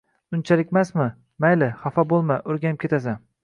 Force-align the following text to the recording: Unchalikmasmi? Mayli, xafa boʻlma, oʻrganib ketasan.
Unchalikmasmi? 0.37 1.05
Mayli, 1.47 1.69
xafa 1.85 2.09
boʻlma, 2.15 2.41
oʻrganib 2.51 2.85
ketasan. 2.87 3.25